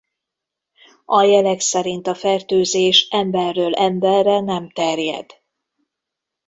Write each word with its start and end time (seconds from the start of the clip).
A 1.05 1.21
jelek 1.21 1.59
szerint 1.59 2.07
a 2.07 2.15
fertőzés 2.15 3.07
emberről 3.09 3.73
emberre 3.75 4.39
nem 4.41 4.71
terjed. 4.71 5.25